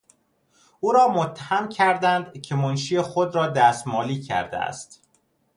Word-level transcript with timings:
او 0.79 0.91
را 0.91 1.07
متهم 1.07 1.69
کردند 1.69 2.41
که 2.41 2.55
منشی 2.55 3.01
خود 3.01 3.35
را 3.35 3.47
دست 3.47 3.87
مالی 3.87 4.21
کرده 4.21 4.57
است. 4.57 5.03